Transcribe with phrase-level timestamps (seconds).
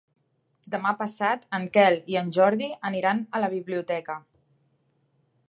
[0.75, 4.19] Demà passat en Quel i en Jordi aniran a la biblioteca.